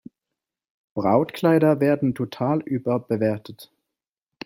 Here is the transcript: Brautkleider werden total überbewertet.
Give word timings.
Brautkleider 0.95 1.79
werden 1.79 2.15
total 2.15 2.61
überbewertet. 2.63 3.71